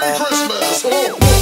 Merry 0.00 0.18
Christmas! 0.18 1.35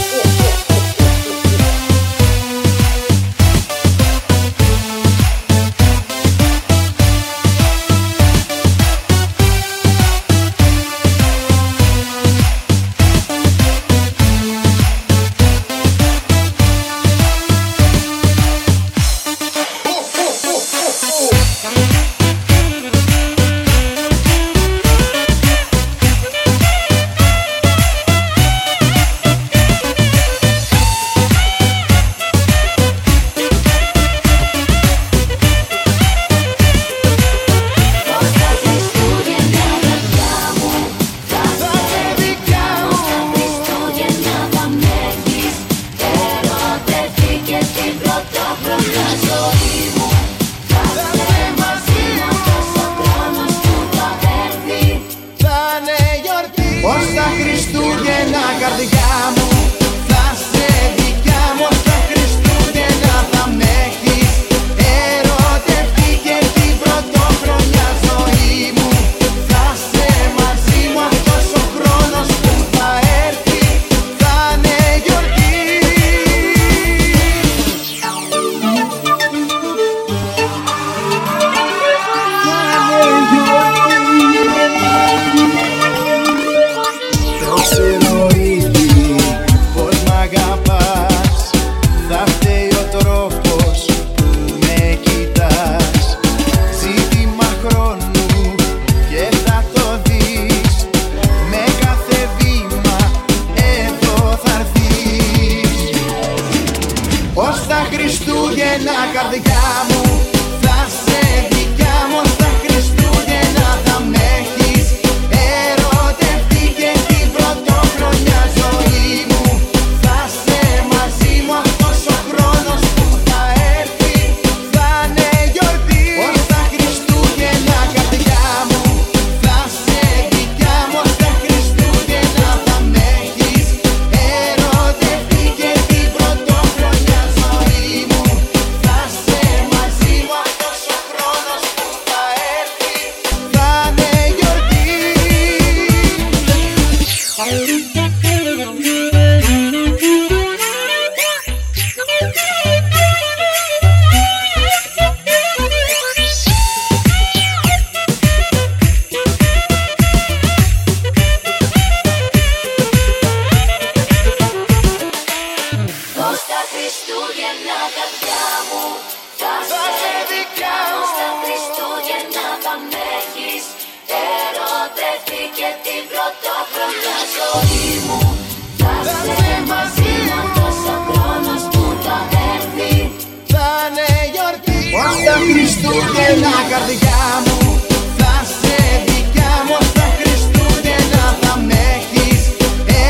Χριστούγεννα 185.84 186.56
καρδιά 186.70 187.22
μου 187.44 187.80
Θα 188.18 188.34
σε 188.58 188.76
δικιά 189.06 189.52
μου 189.66 189.74
Ως 189.80 189.92
τα 189.92 190.06
Χριστούγεννα 190.18 191.24
θα 191.40 191.52
με 191.68 191.80
έχεις. 191.96 192.42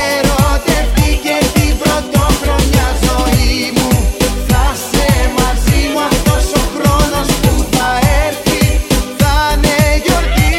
Ερωτευτεί 0.06 1.10
και 1.24 1.36
την 1.54 1.72
πρωτοχρονιά 1.82 2.88
ζωή 3.06 3.72
μου. 3.76 3.88
Θα 4.48 4.64
σε 4.88 5.08
μαζί 5.38 5.80
μου 5.92 6.00
αυτός 6.10 6.44
ο 6.60 6.62
χρόνος 6.74 7.28
που 7.42 7.52
θα 7.74 7.90
έρθει 8.26 8.62
Θα 9.20 9.36
είναι 9.52 9.78
γιορτή. 10.04 10.54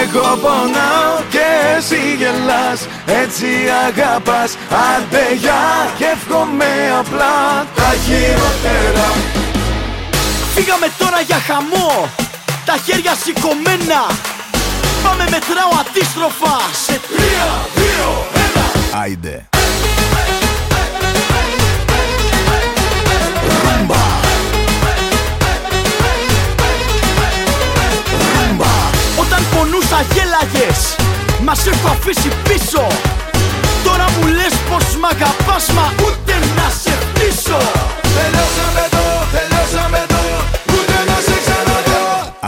Εγώ 0.00 0.28
πονάω 0.42 1.14
και 1.34 1.48
εσύ 1.76 2.02
γελάς 2.20 2.80
Έτσι 3.22 3.48
αγαπάς. 3.86 4.50
Άντε 4.90 5.24
για 5.42 5.62
και 5.98 6.04
εύχομαι 6.14 6.72
απλά 7.00 7.36
Τα 7.78 7.90
χειρότερα 8.04 9.08
Φύγαμε 10.68 10.92
τώρα 10.98 11.20
για 11.20 11.40
χαμό. 11.46 12.10
Τα 12.64 12.76
χέρια 12.84 13.14
σηκωμένα. 13.24 14.00
Πάμε 15.02 15.24
μετράω 15.30 15.72
αντίστροφα. 15.80 16.54
Σε 16.84 17.00
τρία, 17.08 17.48
δύο, 17.74 18.10
ένα. 18.44 19.00
Άιντε. 19.02 19.48
Όταν 29.16 29.42
πονούσα 29.54 30.00
γέλαγες. 30.14 30.96
Μας 31.42 31.66
έχω 31.66 31.88
αφήσει 31.88 32.28
πίσω. 32.44 32.86
Τώρα 33.84 34.04
μου 34.10 34.26
λες 34.26 34.54
πως 34.68 34.96
μ' 35.00 35.04
αγαπάς 35.04 35.66
Μα 35.76 35.92
ούτε 36.04 36.32
να 36.56 36.70
σε 36.82 36.90
πτήσω 36.90 37.58
Τελειώσαμε 38.16 38.80
εδώ, 38.86 39.06
τελειώσαμε 39.32 39.98
εδώ 40.08 40.15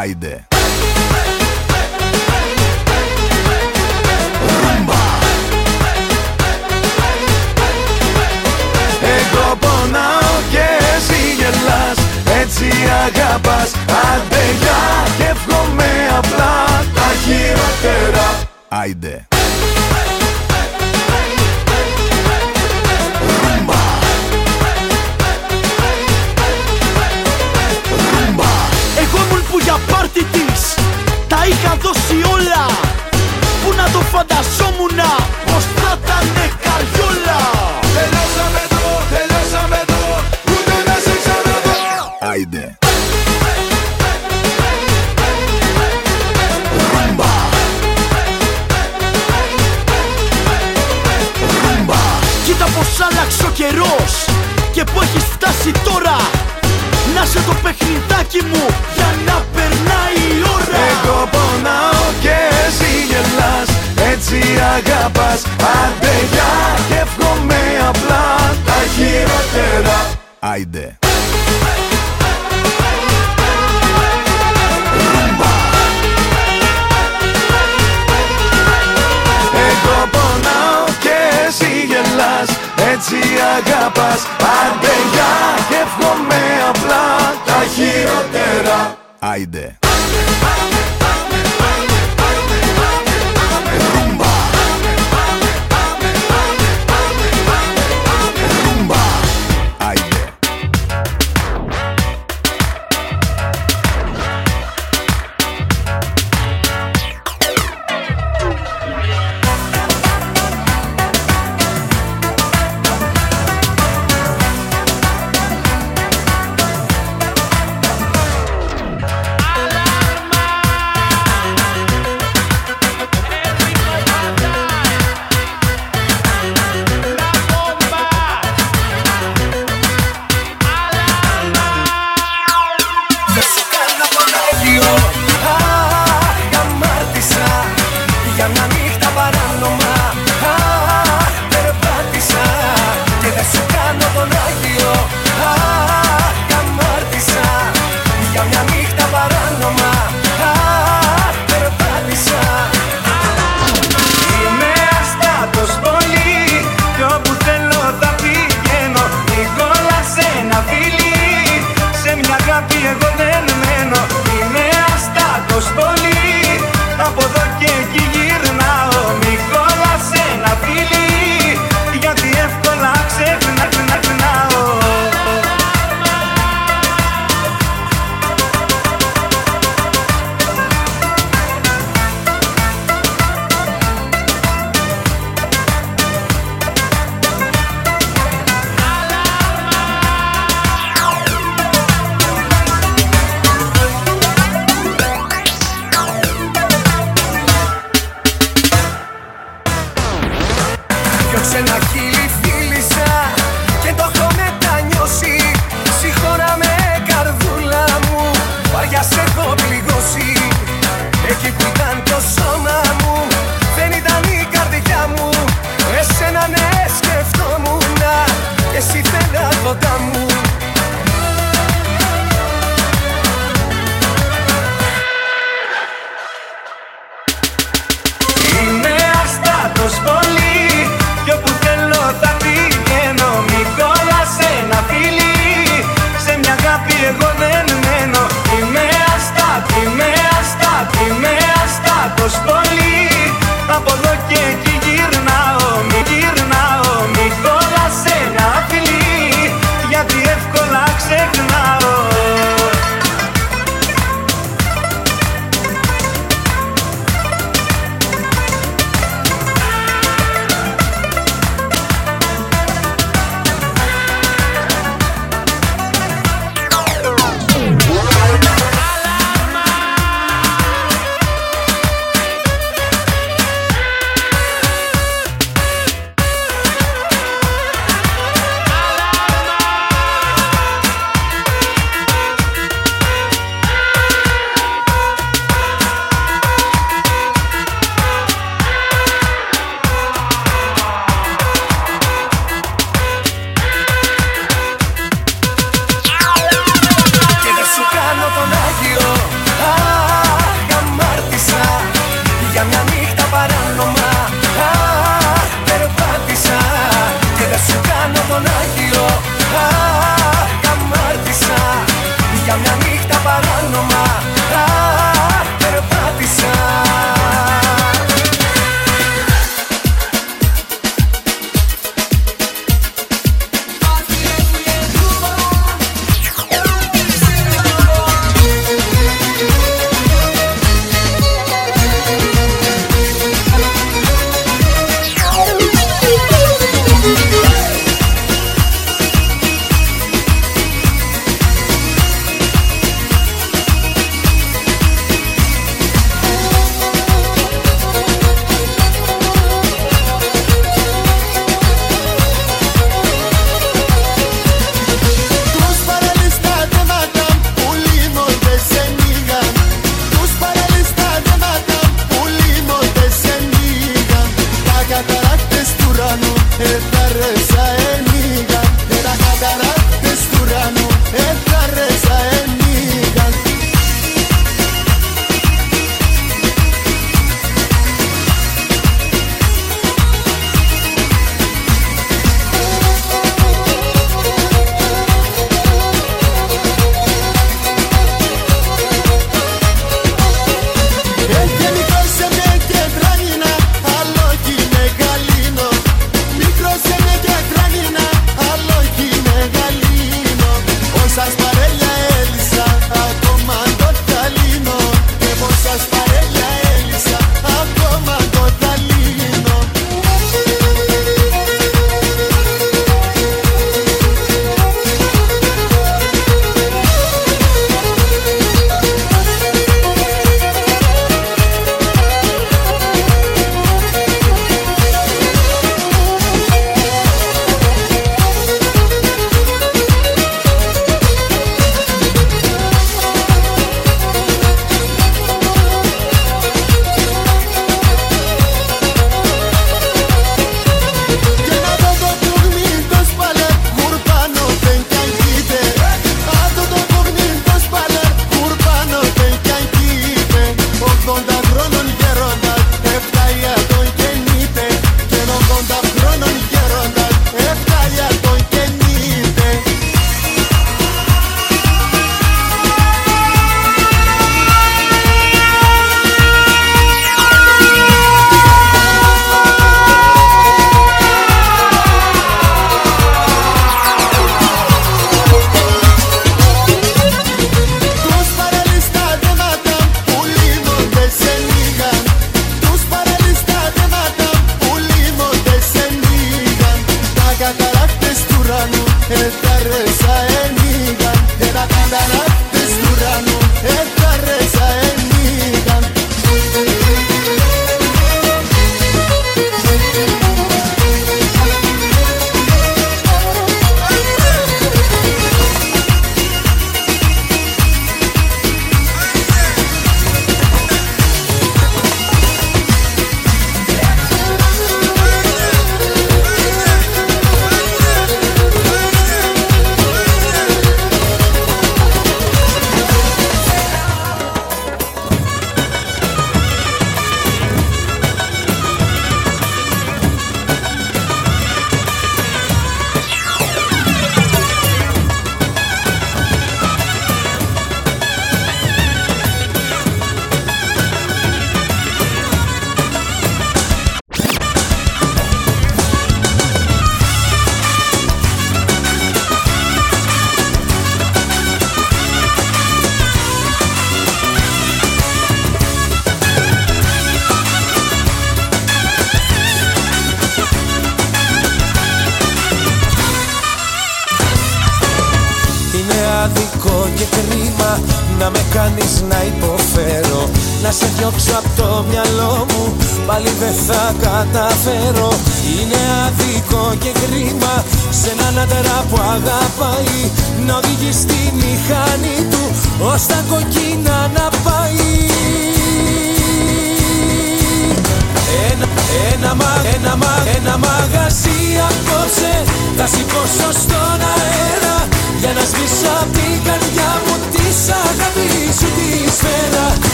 Άιντε. 0.00 0.46
Εγώ 9.02 9.56
πονάω 9.60 10.36
και 10.50 10.66
εσύ 10.96 11.34
γελάς 11.38 11.98
Έτσι 12.40 12.70
αγαπάς. 13.06 13.72
Άντε 13.88 14.44
για 14.60 14.82
και 15.16 15.24
εύχομαι 15.24 15.90
απλά 16.18 16.84
Τα 16.94 17.12
χειρότερα. 17.24 18.48
Άιντε 18.68 19.26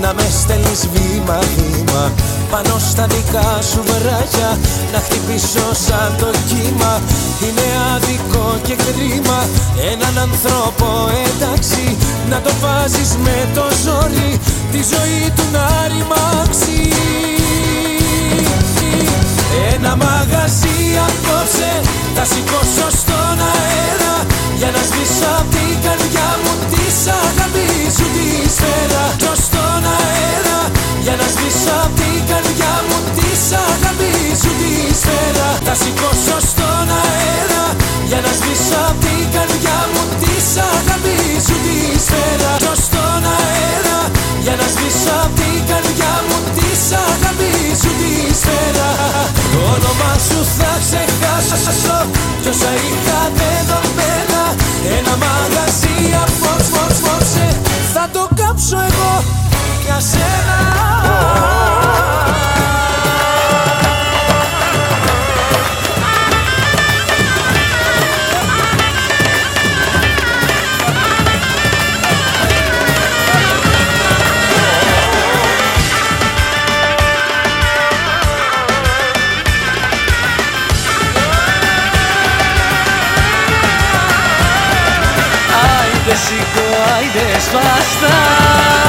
να 0.00 0.14
με 0.14 0.26
στέλνεις 0.40 0.82
βήμα 0.92 1.38
βήμα. 1.56 2.12
Πάνω 2.50 2.74
στα 2.90 3.06
δικά 3.06 3.48
σου 3.70 3.80
βράχια 3.88 4.58
να 4.92 4.98
χτυπήσω 4.98 5.66
σαν 5.86 6.10
το 6.18 6.30
κύμα. 6.48 6.92
Είναι 7.44 7.66
άδικο 7.94 8.58
και 8.66 8.74
κρίμα 8.84 9.38
έναν 9.92 10.14
ανθρώπο 10.26 10.88
εντάξει. 11.28 11.96
Να 12.30 12.40
το 12.40 12.50
βάζεις 12.60 13.10
με 13.24 13.48
το 13.54 13.64
ζόρι 13.84 14.40
τη 14.72 14.80
ζωή 14.92 15.32
του 15.36 15.44
να 15.52 15.66
ρημάξει. 15.90 16.80
Ένα 19.74 19.96
μαγαζί 19.96 20.78
απόψε 21.06 21.72
θα 22.14 22.24
σηκώσω 22.24 22.88
στον 23.00 23.38
αέρα 23.50 24.14
Για 24.60 24.70
να 24.76 24.82
σβήσω 24.88 25.28
απ' 25.40 25.50
την 25.54 25.74
καρδιά 25.84 26.28
μου 26.42 26.52
της 26.72 26.98
αγάπης 27.20 27.90
σου 27.96 28.06
τη 28.14 28.28
σφαίρα 28.54 29.04
Κι 29.22 29.32
στον 29.46 29.82
αέρα. 29.96 30.58
Για 31.04 31.14
να 31.20 31.26
σβήσω 31.34 31.74
απ' 31.84 31.94
την 32.00 32.18
καρδιά 32.30 32.74
μου 32.88 32.98
της 33.16 33.42
αγάπης 33.66 34.36
σου 34.42 34.52
τη 34.60 34.72
σφαίρα. 35.00 35.48
Θα 35.66 35.74
σηκώσω 35.80 36.38
στον 36.50 36.86
αέρα. 37.02 37.64
Για 38.10 38.20
να 38.24 38.32
σβήσω 38.38 38.78
απ' 38.90 39.00
την 39.04 39.24
καρδιά 39.34 39.78
μου 39.92 40.02
της 40.22 40.48
αγάπης 40.72 41.40
σου 41.46 41.56
τη 41.64 41.78
σφαίρα 42.04 42.57
Κι 42.68 42.82
στον 42.82 43.22
αέρα 43.36 44.00
για 44.44 44.54
να 44.60 44.66
σβήσω 44.74 45.14
απ' 45.24 45.34
την 45.40 45.58
καρδιά 45.70 46.14
μου 46.26 46.38
της 46.56 46.82
αγάπης 47.06 47.78
σου 47.82 47.92
τη 48.00 48.12
σφαίρα. 48.40 48.90
Το 49.52 49.58
όνομα 49.74 50.12
σου 50.26 50.38
θα 50.58 50.72
ξεχάσω 50.84 51.56
κι 52.42 52.48
όσα 52.48 52.70
είχα 52.86 53.20
δεδομένα 53.38 54.42
Ένα 54.98 55.14
μαγαζί 55.24 55.96
απόψε 56.22 57.60
θα 57.94 58.08
το 58.12 58.28
κάψω 58.36 58.76
εγώ 58.76 59.24
για 59.84 60.00
σένα 60.10 60.58
Άιντε 86.96 87.40
σπάστα 87.40 88.14
Άιντε 88.18 88.87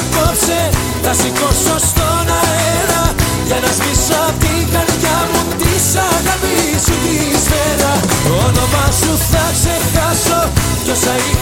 απόψε. 0.00 0.60
Θα 1.04 1.12
σηκώσω 1.20 1.76
στον 1.88 2.26
αέρα 2.40 3.02
Για 3.48 3.58
να 3.64 3.70
σβήσω 3.76 4.18
απ' 4.28 4.38
την 4.44 4.62
καρδιά 4.74 5.18
μου 5.30 5.40
της 5.60 5.86
αγάπης 6.08 6.80
σου 6.86 6.94
τη 7.04 7.16
σφαίρα. 7.44 7.92
Το 8.24 8.32
όνομα 8.48 8.84
σου 9.00 9.12
θα 9.30 9.44
ξεχάσω 9.56 10.40
κι 10.84 10.90
όσα 10.96 11.14
είχα 11.26 11.39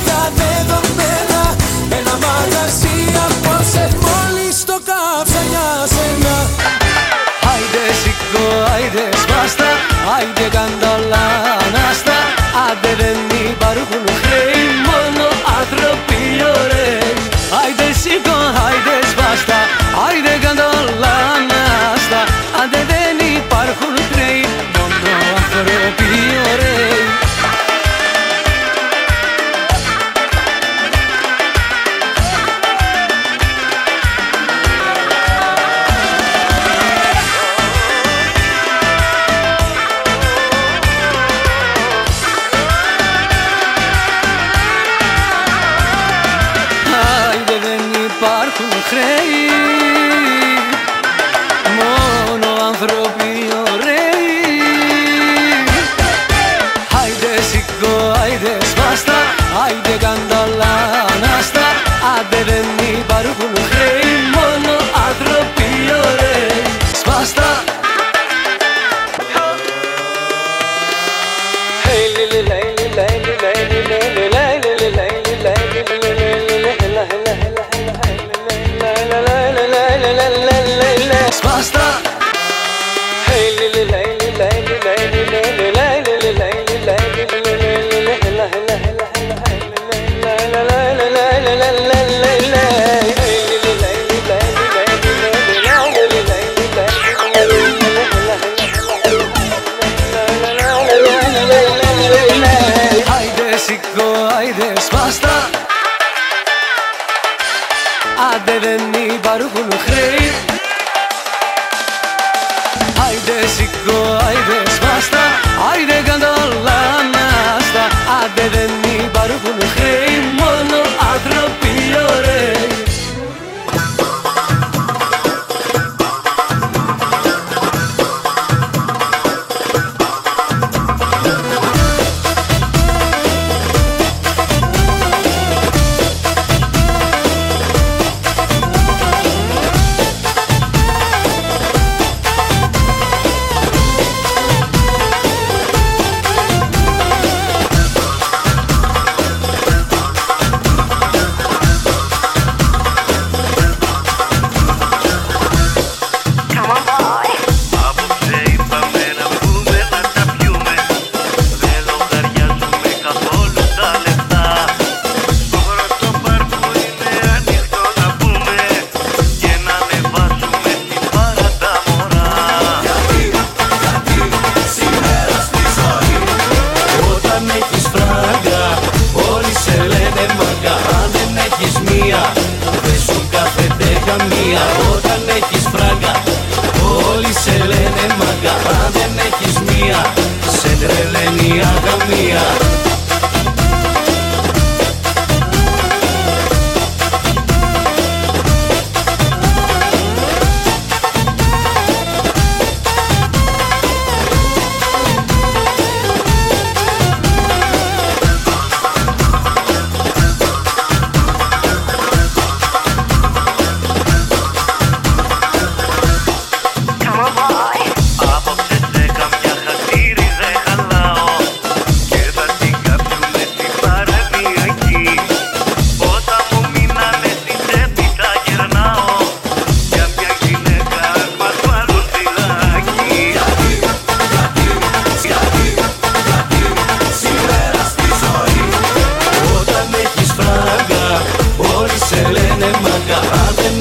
parcă 48.49 48.63
nu 48.63 49.78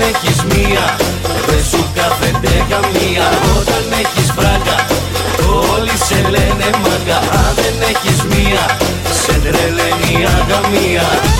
έχεις 0.01 0.39
μία 0.51 0.85
Δεν 1.47 1.63
σου 1.69 1.81
κάθεται 1.95 2.53
καμία. 2.71 3.25
Όταν 3.59 3.83
έχεις 4.01 4.27
φράγκα 4.37 4.77
Όλοι 5.73 5.95
σε 6.07 6.19
λένε 6.33 6.67
μάγκα. 6.83 7.17
Αν 7.17 7.53
δεν 7.55 7.75
έχεις 7.91 8.19
μία 8.31 8.63
Σε 9.21 9.33
τρελαίνει 9.43 10.25
αγαμία. 10.37 11.36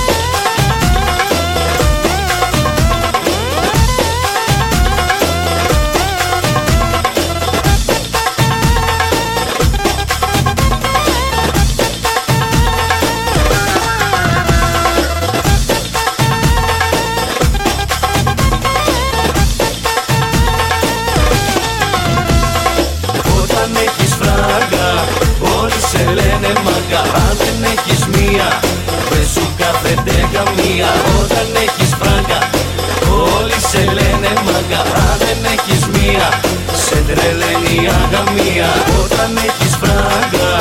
τρελαίνει 37.08 37.78
αγαμία 38.02 38.70
Όταν 39.04 39.32
έχεις 39.48 39.74
φράγκα 39.82 40.52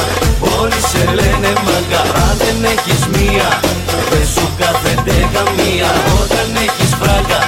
όλοι 0.60 0.80
σε 0.90 1.04
λένε 1.18 1.52
μάγκα 1.66 2.02
δεν 2.40 2.58
έχεις 2.72 3.02
μία 3.14 3.48
δεν 4.10 4.26
σου 4.34 4.48
κάθεται 4.58 5.28
καμία 5.34 5.90
Όταν 6.22 6.48
έχεις 6.64 6.94
φράγκα. 7.00 7.40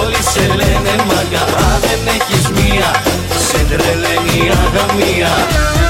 Όλοι 0.00 0.22
σε 0.32 0.46
λένε 0.46 0.94
μάγκα 1.08 1.44
ναι, 1.44 1.78
δεν 1.84 2.14
έχεις 2.16 2.48
μία 2.48 2.90
σε 3.48 3.58
τρελαίνει 3.68 4.50
αγαμία. 4.64 5.87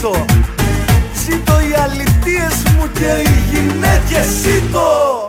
Και 0.00 0.08
τρίτο 0.08 0.24
Ζήτω 1.14 1.60
οι 1.60 1.74
αλητίες 1.82 2.62
μου 2.76 2.90
και 2.92 3.30
οι 3.30 3.56
γυναίκες 3.56 4.26
ζήτω 4.26 5.19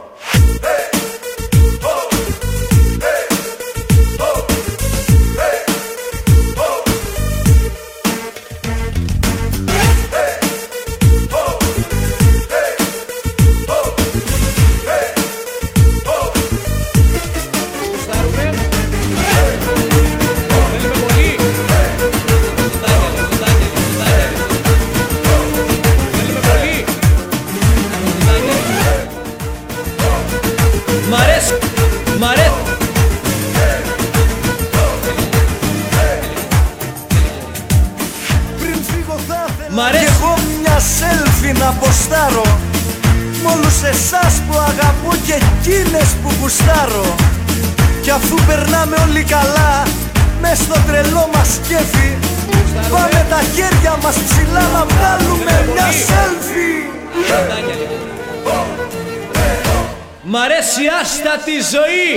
άστατη 61.12 61.58
ζωή 61.74 62.10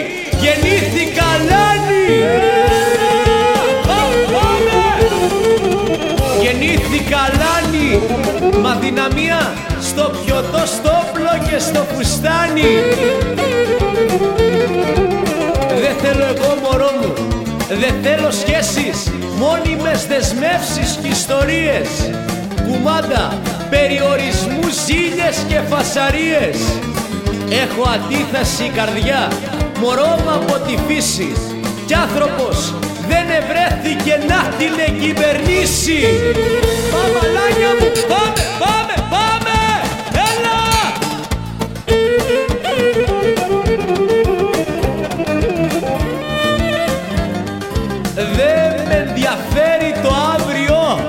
Γεννήθηκα 0.42 1.28
λάνη. 1.48 2.06
Πάμε! 4.32 4.82
Γεννήθηκα 6.42 7.22
λάνη 7.40 8.00
Μα 8.62 8.74
δυναμία 8.80 9.52
στο 9.80 10.10
πιωτό, 10.24 10.66
στο 10.66 10.90
όπλο 11.08 11.48
και 11.48 11.58
στο 11.58 11.86
φουστάνι. 11.94 12.72
Δεν 15.82 15.94
θέλω 16.02 16.24
εγώ 16.24 16.56
μωρό 16.62 16.90
μου 17.00 17.12
Δεν 17.68 17.94
θέλω 18.02 18.30
σχέσεις 18.30 19.12
Μόνιμες 19.36 20.06
δεσμεύσεις 20.06 20.98
και 21.02 21.08
ιστορίες. 21.08 21.88
Κουμάντα, 22.66 23.38
περιορισμούς, 23.70 24.84
ζήλιες 24.86 25.44
και 25.48 25.60
φασαρίες 25.70 26.58
Έχω 27.48 27.82
αντίθεση 27.94 28.70
καρδιά. 28.74 29.32
Μωρό 29.80 30.18
μου 30.24 30.30
από 30.30 30.54
τη 30.66 30.76
φύση. 30.86 31.32
Κι 31.86 31.94
άνθρωπος 31.94 32.74
δεν 33.08 33.26
ευρέθηκε 33.30 34.14
να 34.28 34.54
την 34.58 34.72
εγκυβερνήσει. 34.86 36.00
Πάμε 36.92 37.20
λάνια 37.34 37.70
μου 37.80 37.88
Πάμε, 38.08 38.42
πάμε, 38.62 38.94
πάμε. 39.10 39.56
Έλα! 40.30 40.60
Δεν 48.14 48.86
με 48.88 49.06
ενδιαφέρει 49.08 49.94
το 50.02 50.10
αύριο. 50.34 51.08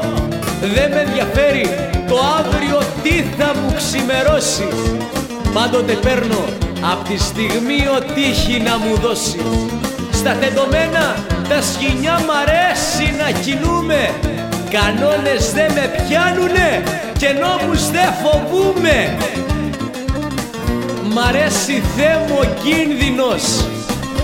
Δεν 0.74 0.90
με 0.92 1.02
ενδιαφέρει 1.08 1.70
το 2.08 2.20
αύριο 2.40 2.82
τι 3.04 3.24
θα 3.38 3.56
μου 3.60 3.74
ξημερώσει 3.76 4.68
Πάντοτε 5.56 5.94
παίρνω 5.94 6.44
απ' 6.92 7.08
τη 7.08 7.18
στιγμή 7.18 7.80
ο 7.98 8.14
τύχη 8.14 8.62
να 8.62 8.78
μου 8.78 8.98
δώσει. 9.02 9.40
Στα 10.12 10.32
τεντωμένα 10.32 11.16
τα 11.50 11.62
σκηνιά 11.62 12.20
μ' 12.26 12.34
αρέσει 12.42 13.16
να 13.22 13.40
κινούμε. 13.40 14.10
Κανόνες 14.76 15.52
δεν 15.54 15.72
με 15.74 15.86
πιάνουνε 15.98 16.84
και 17.18 17.30
νόμους 17.42 17.92
δεν 17.92 18.10
φοβούμε. 18.22 19.18
Μ' 21.14 21.20
αρέσει 21.28 21.84
Θεέ 21.96 22.18
μου 22.28 22.38
ο 22.42 22.46
κίνδυνος. 22.64 23.44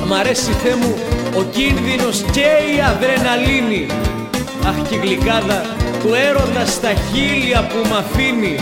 Μ' 0.08 0.14
αρέσει 0.14 0.52
Θεέ 0.64 0.76
μου 0.76 0.96
ο 1.38 1.42
κίνδυνος 1.56 2.18
και 2.32 2.50
η 2.74 2.76
αδρεναλίνη. 2.90 3.86
Αχ 4.68 4.88
και 4.90 4.96
η 4.96 5.00
γλυκάδα 5.04 5.62
του 6.02 6.10
έρωτας 6.28 6.72
στα 6.72 6.92
χείλια 7.08 7.68
που 7.68 7.88
μ' 7.90 7.94
αφήνει 7.94 8.58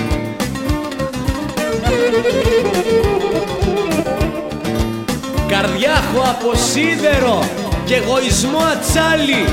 Καρδιά 5.47 5.91
έχω 5.91 6.21
από 6.29 6.55
σίδερο 6.55 7.43
και 7.85 7.95
εγωισμό 7.95 8.59
ατσάλι. 8.73 9.45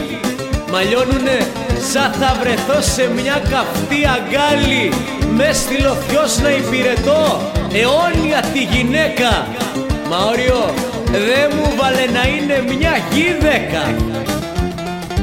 Μ' 0.70 0.74
αλλιώνουνε 0.74 1.38
σαν 1.92 2.12
θα 2.12 2.36
βρεθώ 2.40 2.80
σε 2.80 3.10
μια 3.14 3.42
καυτή 3.50 4.00
αγκάλι. 4.16 4.92
Με 5.36 5.52
στυλωθιός 5.52 6.38
να 6.38 6.50
υπηρετώ 6.50 7.40
αιώνια 7.72 8.40
τη 8.52 8.62
γυναίκα. 8.62 9.46
Μα 10.10 10.16
όριο 10.24 10.74
δεν 11.10 11.52
μου 11.56 11.72
βάλε 11.76 12.06
να 12.12 12.28
είναι 12.28 12.64
μια 12.76 12.98
γίδεκα 13.12 13.84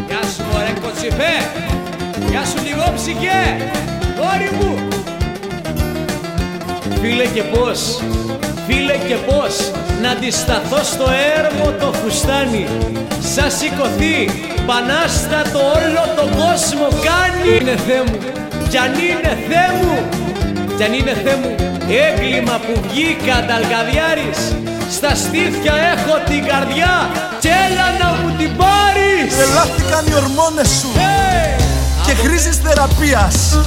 Γεια 0.08 0.22
σου 0.36 0.44
μωρέ 0.52 0.74
κοτσιφέ. 0.82 1.36
Γεια 2.30 2.46
σου 2.46 2.64
λίγο 2.64 2.94
ψυχέ 2.96 3.72
Κόρη 4.18 4.50
μου 4.60 4.93
Φίλε 7.06 7.26
και 7.26 7.44
πώς, 7.44 7.80
φίλε 8.68 8.98
και 9.08 9.16
πώς 9.16 9.72
Να 10.02 10.10
αντισταθώ 10.10 10.84
στο 10.84 11.06
έρμο 11.38 11.72
το 11.80 11.94
φουστάνι. 11.94 12.66
Σαν 13.34 13.52
σηκωθεί 13.58 14.18
πανάστατο 14.68 15.60
όλο 15.76 16.04
τον 16.18 16.30
κόσμο 16.42 16.88
κάνει. 17.08 17.42
Είναι 17.56 17.76
Θεέ 17.86 18.04
μου, 18.08 18.18
κι 18.70 18.78
αν 18.78 18.92
είναι 18.94 19.34
Θεέ 19.48 19.70
μου 19.80 19.96
Κι 20.78 20.84
αν 20.84 20.94
είναι 20.94 21.14
Θεέ 21.24 21.36
μου 21.42 21.56
έγκλημα 22.06 22.56
που 22.66 22.74
βγήκα 22.88 23.36
ταλκαδιάρης 23.48 24.40
Στα 24.96 25.16
στήθια 25.16 25.74
έχω 25.94 26.16
την 26.30 26.42
καρδιά 26.52 26.96
κι 27.40 27.50
έλα 27.66 27.88
να 28.02 28.08
μου 28.18 28.30
την 28.38 28.52
πάρεις. 28.62 29.30
Τρελάθηκαν 29.38 30.04
οι 30.10 30.14
ορμόνες 30.22 30.70
σου 30.80 30.90
Hey! 30.96 31.62
και 32.06 32.14
χρήζεις 32.14 32.58
θεραπείας 32.58 33.58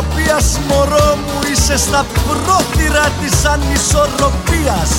θεραπείας 0.00 0.58
μωρό 0.68 1.16
μου 1.16 1.38
Είσαι 1.52 1.76
στα 1.76 2.06
πρόθυρα 2.26 3.08
της 3.20 3.44
ανισορροπίας. 3.44 4.90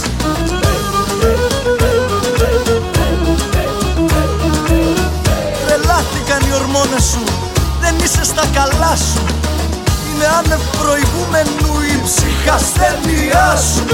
Τρελάθηκαν 5.68 6.50
οι 6.50 6.54
ορμόνες 6.54 7.04
σου 7.04 7.24
Δεν 7.82 7.96
είσαι 8.04 8.24
στα 8.24 8.44
καλά 8.54 8.96
σου. 8.96 9.24
Είναι 10.14 10.26
άνευ 10.26 10.62
προηγούμενου 10.80 11.82
η 11.82 12.02
ψυχασθένειά 12.04 13.56
σου 13.56 13.86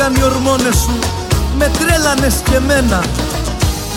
Τρελάθηκαν 0.00 0.30
οι 0.30 0.34
ορμόνες 0.34 0.76
σου 0.76 0.98
Με 1.58 1.70
τρέλανες 1.78 2.34
και 2.44 2.60
μένα 2.60 3.04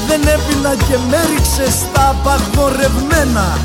Δεν 0.08 0.22
έπινα 0.22 0.76
και 0.76 0.98
με 1.10 1.18
ρίξες 1.30 1.74
στα 1.74 2.10
απαγορευμένα. 2.10 3.58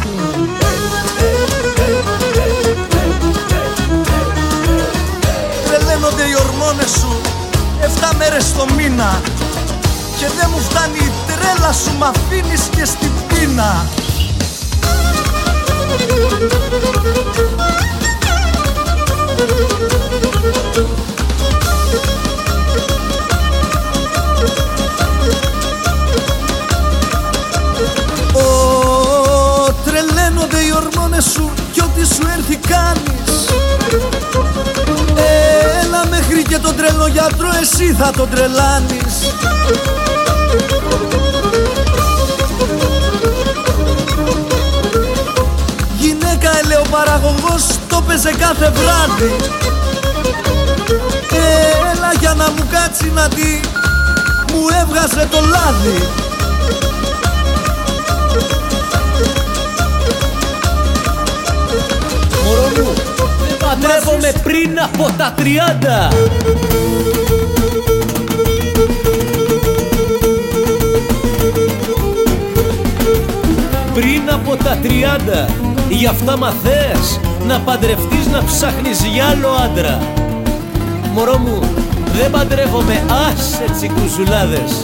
Τρελαίνονται 5.64 6.22
οι 6.22 6.34
ορμόνες 6.44 6.90
σου 6.90 7.20
Εφτά 7.80 8.14
μέρες 8.18 8.52
το 8.52 8.66
μήνα. 8.76 9.20
Και 10.18 10.26
δεν 10.38 10.50
μου 10.52 10.60
φτάνει 10.60 10.98
η 10.98 11.12
τρέλα 11.26 11.72
σου 11.72 11.92
Μ' 11.98 12.04
αφήνεις 12.04 12.62
και 12.76 12.84
στην 12.84 13.10
πείνα. 13.28 13.86
πάμε 19.78 19.97
ό,τι 31.98 32.14
σου 32.14 32.22
έρθει 32.36 32.56
κάνεις. 32.56 33.46
Έλα 35.82 36.06
μέχρι 36.10 36.42
και 36.42 36.58
τον 36.58 36.76
τρελό 36.76 37.06
γιατρό 37.06 37.50
εσύ 37.60 37.94
θα 37.98 38.10
τον 38.10 38.28
τρελάνεις. 38.30 39.34
Γυναίκα 45.98 46.58
ελαιοπαραγωγός 46.62 47.64
το 47.88 48.02
παίζε 48.06 48.30
κάθε 48.38 48.72
βράδυ. 48.74 49.36
Έλα 51.92 52.12
για 52.20 52.34
να 52.34 52.50
μου 52.50 52.66
κάτσει 52.70 53.10
να 53.14 53.28
δει 53.28 53.60
Μου 54.52 54.66
έβγαζε 54.80 55.28
το 55.30 55.40
λάδι 55.40 56.27
Μωρό 62.48 62.68
μου, 62.76 62.92
δεν 63.48 63.56
παντρεύομαι 63.58 64.32
πριν 64.42 64.80
από 64.80 65.12
τα 65.16 65.34
30 65.38 65.42
Πριν 73.94 74.30
από 74.32 74.56
τα 74.56 74.78
30 74.82 75.48
Γι' 75.88 76.06
αυτά 76.06 76.36
μαθές 76.36 77.20
Να 77.46 77.60
παντρευτείς 77.60 78.26
να 78.32 78.44
ψάχνεις 78.44 79.04
για 79.04 79.26
άλλο 79.26 79.48
άντρα. 79.48 79.98
Μωρό 81.14 81.38
μου, 81.38 81.60
δεν 82.20 82.30
παντρεύομαι 82.30 83.04
άσε 83.28 83.64
τσικουζουλάδες. 83.76 84.82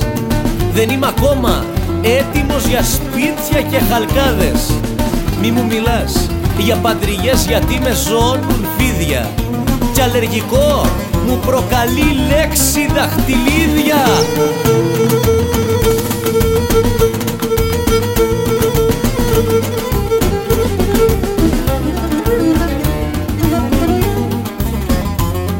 Δεν 0.74 0.90
είμαι 0.90 1.06
ακόμα 1.06 1.64
έτοιμος 2.02 2.66
για 2.66 2.82
σπίτια 2.82 3.62
και 3.70 3.84
χαλκάδες. 3.90 4.72
Μη 5.40 5.50
μου 5.50 5.64
μιλάς 5.64 6.28
για 6.58 6.76
παντριγές 6.76 7.46
γιατί 7.46 7.80
με 7.82 7.92
ζώνουν 8.08 8.66
φίδια. 8.76 9.30
Κι 9.94 10.00
αλλεργικό 10.00 10.86
μου 11.26 11.38
προκαλεί 11.46 12.16
λέξη 12.28 12.88
δαχτυλίδια. 12.94 14.02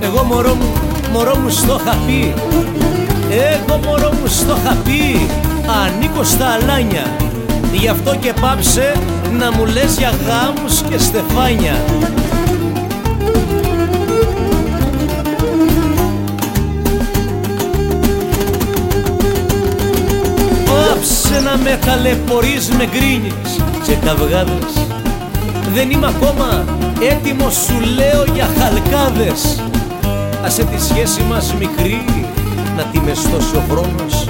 Εγώ 0.00 0.22
μωρό 0.22 0.54
μου, 0.54 0.72
μωρό 1.12 1.36
μου 1.36 1.50
στο 1.50 1.80
είχα 1.80 1.96
πει. 2.06 2.34
Εγώ 3.30 3.80
μωρό 3.84 4.12
μου 4.12 4.26
στο 4.26 4.56
είχα 4.62 4.76
πει. 4.84 5.28
Ανήκω 5.84 6.24
στα 6.24 6.46
αλάνια 6.46 7.06
Γι' 7.84 7.88
αυτό 7.88 8.14
και 8.14 8.32
πάψε 8.40 8.92
να 9.38 9.52
μου 9.52 9.64
λες 9.64 9.96
για 9.98 10.12
γάμους 10.26 10.82
και 10.82 10.98
στεφάνια. 10.98 11.74
Πάψε 20.64 21.40
να 21.40 21.56
με 21.56 21.78
ταλαιπωρείς 21.86 22.68
με 22.68 22.86
γκρίνιες 22.86 23.60
και 23.86 23.94
καυγάδες. 23.94 24.86
Δεν 25.74 25.90
είμαι 25.90 26.06
ακόμα 26.06 26.64
έτοιμος 27.10 27.54
σου 27.54 27.80
λέω 27.80 28.24
για 28.34 28.48
χαλκάδες. 28.58 29.62
Άσε 30.44 30.64
τη 30.64 30.82
σχέση 30.82 31.22
μας 31.22 31.54
μικρή 31.58 32.04
να 32.76 32.82
τη 32.82 33.00
μεστώσει 33.00 33.56
ο 33.56 33.62
χρόνος 33.70 34.23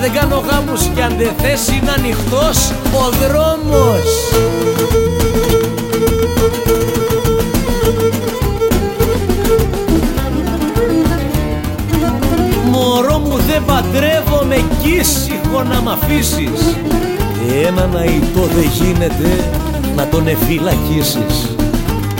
Δεν 0.00 0.12
κάνω 0.12 0.42
γάμους 0.50 0.80
κι 0.94 1.02
αν 1.02 1.14
δεν 1.18 1.32
θες 1.38 1.68
είναι 1.68 1.90
ανοιχτός 1.96 2.70
ο 2.92 3.10
δρόμος. 3.20 4.08
Μωρό 12.70 13.18
μου 13.18 13.36
δεν 13.36 13.64
παντρεύομαι 13.64 14.64
κι 14.82 14.90
ήσυχο 14.90 15.62
να 15.62 15.80
μ' 15.80 15.88
αφήσεις. 15.88 16.76
Έναν 17.66 17.96
αϊτό 17.96 18.40
δεν 18.40 18.70
γίνεται 18.72 19.50
να 19.96 20.06
τον 20.06 20.26
εφυλακίσεις. 20.28 21.56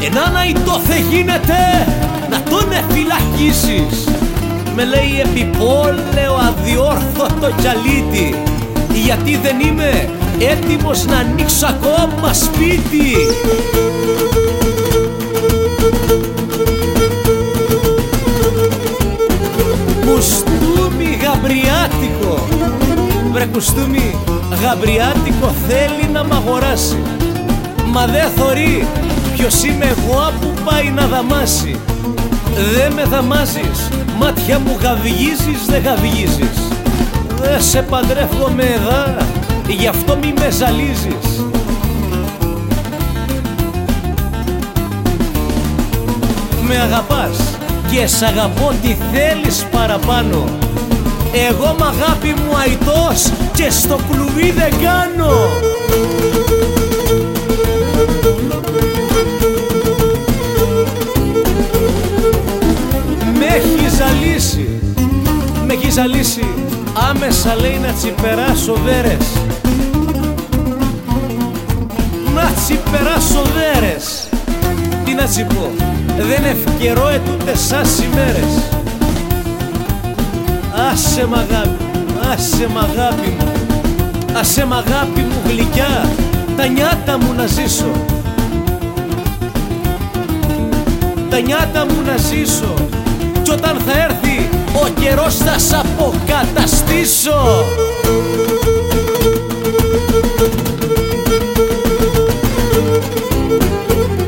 Έναν 0.06 0.36
αϊτό 0.36 0.80
δεν 0.86 1.04
γίνεται 1.10 1.86
να 2.30 2.42
τον 2.42 2.72
εφυλακίσεις 2.72 4.15
Με 4.76 4.84
λέει 4.84 5.20
επιπόλαιο 5.24 6.34
αδιόρθωτος 6.48 7.54
τζαλίτι. 7.56 8.42
Γιατί 9.04 9.36
δεν 9.36 9.60
είμαι 9.60 10.10
έτοιμος 10.38 11.04
να 11.04 11.16
ανοίξω 11.16 11.66
ακόμα 11.66 12.32
σπίτι 12.32 13.16
Κουστούμι 20.06 21.18
γαμπριάτικο. 21.22 22.46
Βρε 23.32 23.46
κουστούμι 23.46 24.14
γαμπριάτικο 24.62 25.54
θέλει 25.68 26.12
να 26.12 26.24
μ' 26.24 26.32
αγοράσει. 26.32 27.02
Μα 27.86 28.06
δεν 28.06 28.30
θωρεί 28.36 28.86
ποιος 29.36 29.64
είμαι 29.64 29.84
εγώ 29.84 30.32
που 30.40 30.62
πάει 30.64 30.90
να 30.90 31.06
δαμάσει. 31.06 31.80
Δε 32.74 32.94
με 32.94 33.02
δαμάζεις, 33.04 33.88
μάτια 34.18 34.58
μου 34.58 34.76
γαβγίζεις 34.82 35.66
δεν 35.66 35.82
γαβγίζεις 35.82 36.66
Δε 37.40 37.60
σε 37.60 37.82
παντρεύομαι 37.82 38.62
εδά, 38.62 39.16
γι' 39.68 39.86
αυτό 39.86 40.16
μη 40.16 40.34
με 40.38 40.50
ζαλίζεις. 40.50 41.44
Με 46.68 46.76
αγαπάς 46.76 47.36
και 47.90 48.06
σ' 48.06 48.22
αγαπώ 48.22 48.72
τι 48.82 48.96
θέλεις 49.12 49.66
παραπάνω. 49.70 50.44
Εγώ 51.48 51.76
μ' 51.78 51.82
αγάπη 51.82 52.28
μου 52.28 52.56
αϊτός 52.56 53.30
και 53.54 53.70
στο 53.70 53.98
κλουβί 54.10 54.50
δεν 54.50 54.70
κάνω 54.82 55.32
με 65.96 66.02
έχεις 66.02 66.24
ζαλίσει 66.26 66.54
Άμεσα 67.10 67.54
λέει 67.60 67.80
να 67.86 67.92
τσιπεράσω 67.92 68.76
βέρες 68.84 69.26
Να 72.34 72.50
τσιπεράσω 72.56 73.42
βέρες 73.54 74.28
Τι 75.04 75.14
να 75.14 75.24
τσιπώ, 75.24 75.70
δεν 76.16 76.44
ευκαιρώ 76.44 77.08
ετούτε 77.08 77.56
σας 77.56 77.98
ημέρες. 77.98 78.62
Άσε 80.92 81.26
μ' 81.26 81.34
αγάπη, 81.34 81.84
άσε 82.32 82.68
μ' 82.68 82.78
αγάπη 82.78 83.36
μου. 83.38 83.52
Άσε 84.38 84.66
μ' 84.66 84.72
αγάπη 84.72 85.20
μου 85.20 85.40
γλυκιά, 85.46 86.08
τα 86.56 86.66
νιάτα 86.66 87.18
μου 87.18 87.32
να 87.36 87.46
ζήσω. 87.46 87.90
Τα 91.30 91.40
νιάτα 91.40 91.86
μου 91.86 92.02
να 92.06 92.16
ζήσω. 92.16 92.74
Κι 93.42 93.50
όταν 93.50 93.76
θα 93.86 93.92
έρθει 94.02 94.45
ο 94.82 94.88
καιρός 95.00 95.36
θα 95.36 95.58
σ' 95.58 95.72
αποκαταστήσω. 95.72 97.64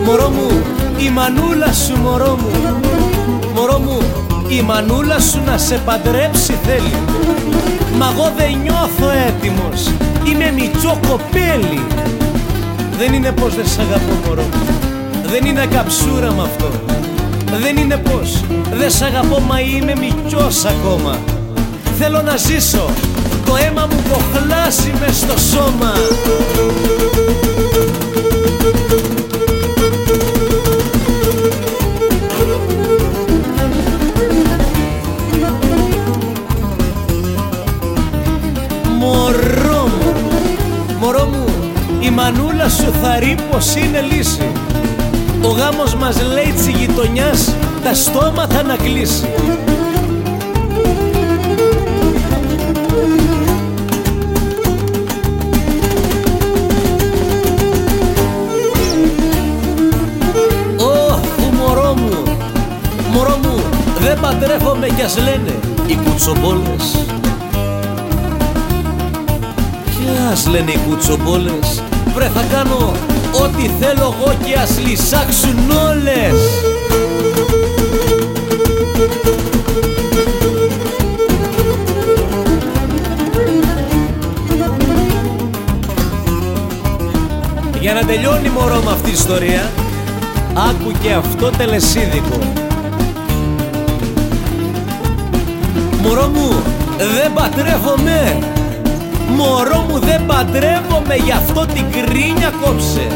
Μωρό 0.04 0.28
μου, 0.28 0.62
η 0.98 1.10
μανούλα 1.10 1.72
σου 1.72 1.96
μωρό 1.96 2.38
μου. 2.40 2.80
Μωρό 3.54 3.78
μου, 3.78 3.98
η 4.48 4.62
μανούλα 4.62 5.18
σου 5.18 5.42
να 5.46 5.58
σε 5.58 5.80
παντρέψει 5.84 6.58
θέλει. 6.64 6.94
Μα 7.98 8.12
εγώ 8.14 8.32
δεν 8.36 8.58
νιώθω 8.62 9.10
έτοιμος 9.26 9.90
Είμαι 10.24 10.52
μητσό 10.52 10.98
κοπέλι 11.08 11.86
Δεν 12.98 13.12
είναι 13.12 13.32
πως 13.32 13.54
δεν 13.54 13.66
σ' 13.66 13.78
αγαπώ 13.78 14.12
μωρό 14.26 14.42
μου. 14.42 14.66
Δεν 15.30 15.44
είναι 15.44 15.66
καψούρα 15.66 16.32
με 16.32 16.42
αυτό 16.42 16.70
δεν 17.56 17.76
είναι 17.76 17.96
πως 17.96 18.44
δεν 18.72 18.90
σ' 18.90 19.02
αγαπώ 19.02 19.40
μα 19.40 19.60
είμαι 19.60 19.94
μικιός 19.96 20.64
ακόμα. 20.64 21.18
Θέλω 21.98 22.22
να 22.22 22.36
ζήσω 22.36 22.90
Το 23.46 23.56
αίμα 23.56 23.88
μου 23.90 24.02
κοχλάσει 24.10 24.92
μες 25.00 25.16
στο 25.16 25.38
σώμα. 25.38 25.92
Μωρό 38.98 39.86
μου 39.86 40.12
Μωρό 41.00 41.24
μου 41.24 41.44
Η 42.00 42.10
μανούλα 42.10 42.68
σου 42.68 42.92
θα 43.02 43.18
ρει 43.18 43.36
πως 43.50 43.74
είναι 43.74 44.00
λύση 44.00 44.52
ο 45.42 45.48
γάμος 45.48 45.94
μας 45.94 46.22
λέει 46.22 46.52
της 46.52 46.66
γειτονιάς 46.68 47.54
τα 47.84 47.94
στόματα 47.94 48.62
να 48.62 48.76
κλείσει. 48.76 49.26
Δεν 64.08 64.20
παντρεύομαι 64.20 64.86
κι 64.86 65.02
ας 65.02 65.16
λένε 65.18 65.54
οι 65.86 65.98
κουτσομπόλες 66.04 67.06
Κι 69.84 70.30
ας 70.32 70.46
λένε 70.46 70.70
οι 70.70 70.78
κουτσομπόλες 70.88 71.82
Βρε 72.14 72.28
θα 72.28 72.44
κάνω 72.52 72.92
ό,τι 73.32 73.70
θέλω 73.80 74.14
εγώ 74.18 74.34
και 74.44 74.54
ας 74.54 74.78
λυσάξουν 74.78 75.70
όλες. 75.88 76.40
Για 87.80 87.92
να 87.92 88.04
τελειώνει 88.04 88.48
μωρό 88.48 88.82
με 88.84 88.90
αυτή 88.90 89.10
η 89.10 89.12
ιστορία 89.12 89.70
Άκου 90.54 90.92
και 91.02 91.12
αυτό 91.12 91.50
τελεσίδικο. 91.50 92.38
Μωρό 96.02 96.26
μου 96.26 96.62
δεν 96.96 97.32
πατρεύομαι 97.34 98.38
Μωρό 99.28 99.84
μου 99.88 99.98
δεν 99.98 100.26
παντρεύομαι 100.26 101.14
γι' 101.24 101.32
αυτό 101.32 101.66
την 101.66 101.84
κρίνια 101.90 102.52
κόψε. 102.62 103.06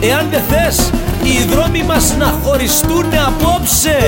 Εάν 0.00 0.26
δεν 0.30 0.42
θες 0.48 0.90
οι 1.22 1.44
δρόμοι 1.50 1.82
μας 1.82 2.14
να 2.18 2.34
χωριστούν 2.42 3.04
απόψε 3.26 3.98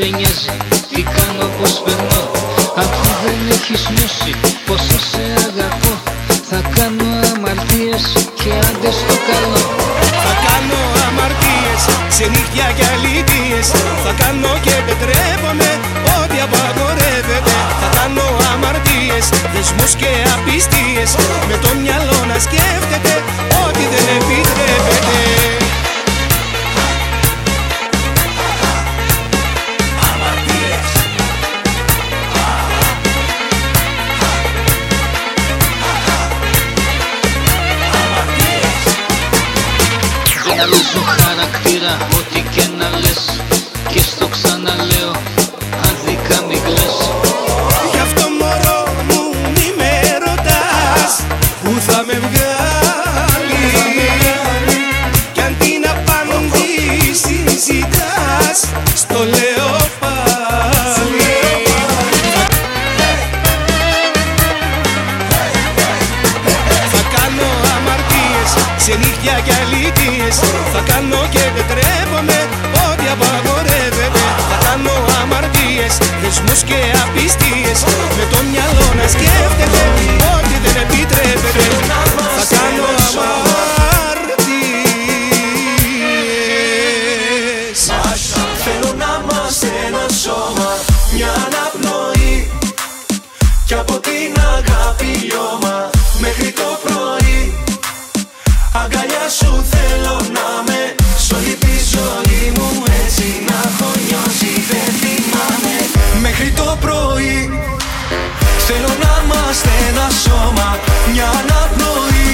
σε 0.00 0.08
νοιάζει, 0.16 0.56
τι 0.90 1.02
κάνω 1.02 1.46
πως 1.58 1.82
περνώ. 1.84 2.22
Αφού 2.76 3.08
δεν 3.24 3.40
έχεις 3.56 3.88
νιώσει 3.94 4.32
πόσο 4.66 4.98
σε 5.10 5.22
αγαπώ 5.46 5.94
Θα 6.48 6.60
κάνω 6.74 7.04
αμαρτίες 7.34 8.04
και 8.34 8.50
άντε 8.68 8.90
στο 8.90 9.19
αγάπη 95.00 95.26
λιώμα 95.26 95.90
μέχρι 96.20 96.50
το 96.52 96.68
πρωί. 96.84 97.54
Αγκαλιά 98.82 99.26
σου 99.38 99.50
θέλω 99.72 100.16
να 100.36 100.48
με 100.66 100.80
Σ' 101.24 101.32
όλη 101.36 101.54
τη 101.64 101.74
ζωή 101.94 102.42
μου 102.56 102.68
έτσι 103.02 103.26
να 103.48 103.56
έχω 103.68 103.90
νιώσει 104.06 104.52
Δεν 104.70 104.88
θυμάμαι. 105.00 105.76
Μέχρι 106.24 106.50
το 106.60 106.68
πρωί 106.84 107.38
Θέλω 108.66 108.92
να 109.04 109.12
είμαστε 109.22 109.70
ένα 109.90 110.06
σώμα 110.24 110.68
Μια 111.12 111.28
αναπνοή. 111.40 112.28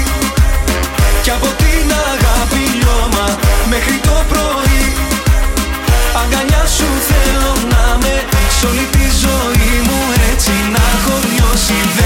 Κι 1.22 1.30
από 1.30 1.48
την 1.62 1.86
αγάπη 2.10 2.62
λιώμα 2.78 3.26
Μέχρι 3.72 3.96
το 4.08 4.16
πρωί. 4.30 4.84
Αγκαλιά 6.20 6.64
σου 6.76 6.88
θέλω 7.10 7.50
να 7.72 7.84
με 8.02 8.14
Σ' 8.56 8.64
όλη 8.68 8.86
τη 8.94 9.06
ζωή 9.24 9.72
μου 9.86 10.00
έτσι 10.30 10.54
να 10.74 10.82
έχω 10.96 11.16
νιώσει 11.32 11.78
Δεν 11.96 12.05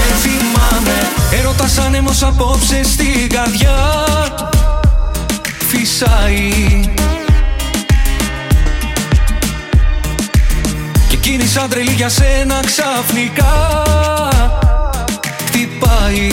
Έρωτας 1.31 1.77
άνεμος 1.77 2.23
απόψε 2.23 2.83
στην 2.83 3.29
καρδιά. 3.29 3.75
Φυσάει. 5.67 6.51
Και 11.07 11.15
εκείνη 11.15 11.45
σαν 11.45 11.69
τρελή 11.69 11.91
για 11.91 12.09
σένα 12.09 12.59
ξαφνικά 12.65 13.83
Χτυπάει. 15.45 16.29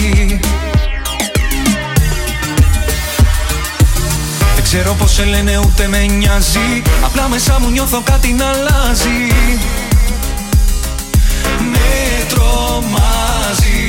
Δεν 4.55 4.63
ξέρω 4.63 4.95
πως 4.95 5.13
σε 5.13 5.25
λένε 5.25 5.59
ούτε 5.59 5.87
με 5.89 6.07
νοιάζει. 6.07 6.83
Απλά 7.05 7.29
μέσα 7.29 7.59
μου 7.61 7.71
νιώθω 7.71 8.01
κάτι 8.05 8.33
να 8.33 8.47
αλλάζει. 8.47 9.33
Με 11.73 12.27
τρομάζει 12.29 13.88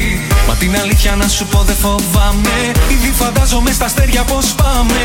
Μα 0.49 0.55
την 0.55 0.75
αλήθεια 0.81 1.15
να 1.15 1.27
σου 1.27 1.45
πω 1.45 1.63
δεν 1.63 1.75
φοβάμαι. 1.75 2.71
Ήδη 2.89 3.11
φαντάζομαι 3.11 3.71
στα 3.71 3.85
αστέρια 3.85 4.23
πως 4.23 4.45
πάμε. 4.53 5.01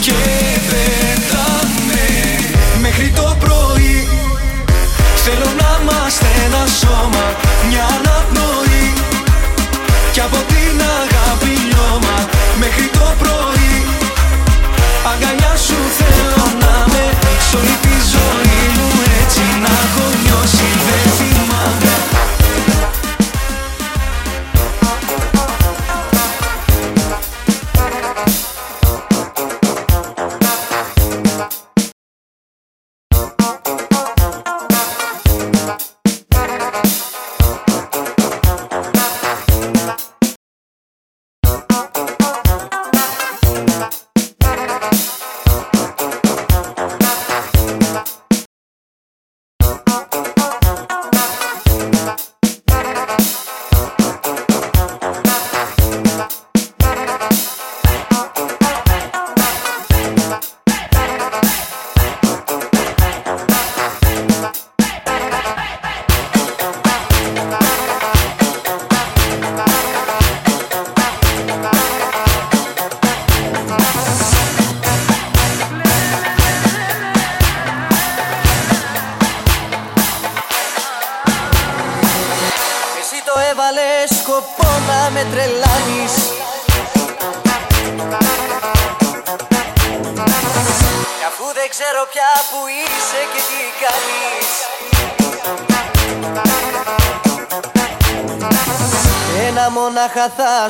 Και 0.00 0.12
πετάμε 0.68 2.04
μέχρι 2.80 3.10
το 3.16 3.36
πρωί 3.38 4.06
Θέλω 5.24 5.48
να 5.60 5.78
είμαστε 5.82 6.26
ένα 6.46 6.62
σώμα, 6.80 7.24
μια 7.68 7.84
αναπνοή. 7.96 8.86
Κι 10.12 10.20
από 10.20 10.36
την 10.50 10.76
αγάπη 11.00 11.52
λιώμα 11.68 12.16
μέχρι 12.58 12.86
το 12.98 13.06
πρωί. 13.18 13.74
Αγκαλιά 15.10 15.54
σου 15.66 15.78
θέλω 15.98 16.44
να 16.62 16.74
με 16.92 17.04
σ' 17.48 17.54
τη 17.84 17.94
ζωή 18.14 18.60
μου 18.76 18.88
έτσι 19.20 19.42
να 19.62 19.72
έχω 19.84 20.04
νιώσει. 20.22 20.68
Δεν 20.86 21.04
θυμάμαι. 21.18 22.03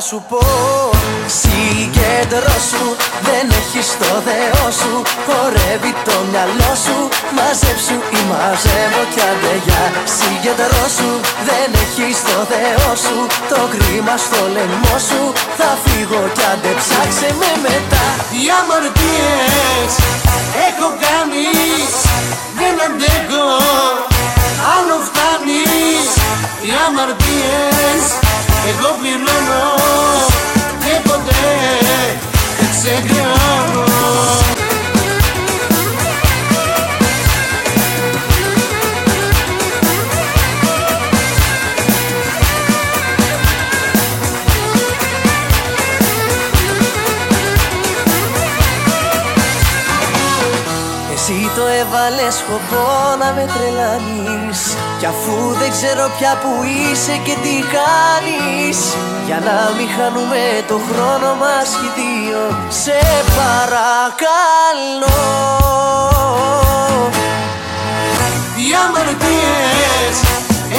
Σου 0.09 0.25
πω 0.29 0.41
Συγκεντρώσου 1.41 2.87
Δεν 3.27 3.45
έχεις 3.59 3.87
το 4.01 4.11
Θεό 4.27 4.65
σου. 4.79 4.93
Χορεύει 5.25 5.93
το 6.07 6.15
μυαλό 6.29 6.71
σου 6.83 6.97
Μαζέψου 7.37 7.97
ή 8.17 8.19
μαζεύω 8.29 9.03
κι 9.13 9.21
αντεγιά 9.31 9.83
Συγκεντρώσου 10.17 11.11
Δεν 11.47 11.69
έχεις 11.83 12.17
το 12.29 12.37
Θεό 12.51 12.89
σου. 13.03 13.17
Το 13.51 13.61
κρίμα 13.73 14.15
στο 14.25 14.41
λαιμό 14.55 14.95
σου 15.07 15.21
Θα 15.57 15.69
φύγω 15.83 16.21
κι 16.35 16.45
άντε. 16.51 16.71
Ψάξε 16.81 17.29
με 17.39 17.51
μετά 17.65 18.05
Οι 18.35 18.43
αμαρτίες 18.59 19.91
έχω 20.67 20.87
κάνεις. 21.05 21.93
Δεν 22.59 22.75
αντέχω 22.85 23.47
άλλο 24.73 24.97
φτάνεις. 25.07 26.09
Οι 26.65 26.71
αμαρτίες 26.85 28.03
εγώ 28.69 28.89
πληρώνω 28.99 29.44
δεν 32.85 33.03
ξεχρεώνω 33.03 33.83
Εσύ 51.13 51.51
το 51.55 51.61
έβαλες 51.67 52.35
σκοπό 52.35 53.15
να 53.19 53.33
με 53.33 53.49
τρελάνεις. 53.53 54.75
Κι 54.99 55.05
αφού 55.05 55.53
δεν 55.59 55.71
ξέρω 55.71 56.11
πια 56.17 56.37
που 56.41 56.63
είσαι 56.63 57.17
και 57.23 57.35
τι 57.43 57.63
κάνεις 57.75 58.95
Για 59.25 59.39
να 59.39 59.71
μην 59.77 59.87
χάνουμε 59.97 60.41
το 60.67 60.79
χρόνο 60.87 61.35
μας 61.35 61.69
και 61.79 61.85
οι 61.85 61.91
δύο 61.97 62.41
Σε 62.69 62.97
παρακαλώ. 63.37 65.21
Οι 68.55 68.67
αμαρτίες 68.83 70.17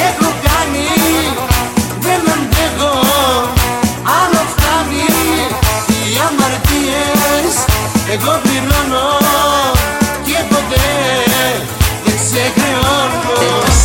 έχω 0.08 0.28
κάνει 0.46 0.88
Δεν 2.04 2.20
αντέχω 2.34 2.94
άλλο 4.20 4.42
φτάνει. 4.52 5.08
Οι 5.88 6.14
αμαρτίες 6.26 7.54
εγώ 8.14 8.40
πληρώνω 8.42 9.08
Και 10.26 10.38
ποτέ 10.48 10.88
δεν 12.04 12.16
ξεχρεώνω 12.22 13.34
Δεν 13.38 13.75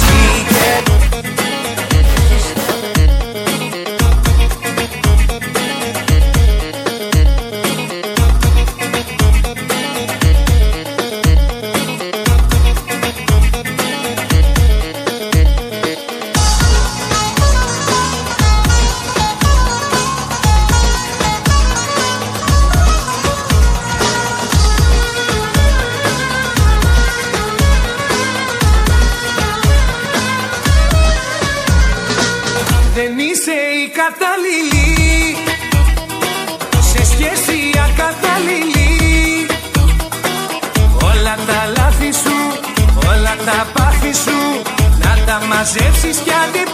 μαζέψεις 45.62 46.18
κι 46.20 46.32
άντε 46.32 46.71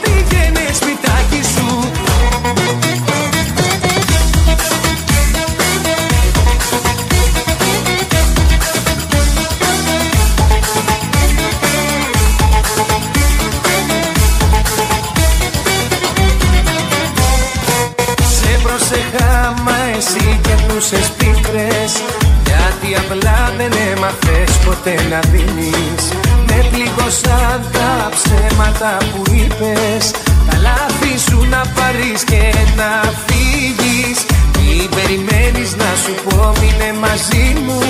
ψέματα 28.78 28.98
που 29.14 29.22
είπες. 29.34 30.12
Τα 30.50 30.58
λάθη 30.62 31.20
σου 31.30 31.46
να 31.50 31.62
πάρεις 31.76 32.24
και 32.24 32.54
να 32.76 33.12
φύγεις. 33.26 34.26
Τι 34.52 34.88
περιμένεις 34.96 35.76
να 35.76 35.90
σου 36.04 36.14
πω 36.24 36.52
μείνε 36.60 37.00
μαζί 37.00 37.56
μου. 37.66 37.82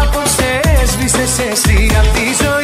Απόψε 0.00 0.60
έσβησες 0.82 1.38
εσύ 1.50 1.90
απ' 2.00 2.12
τη 2.14 2.26
ζωή 2.44 2.57